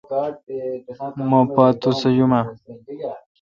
[1.29, 2.43] مہ پا توسہ یوماؘ۔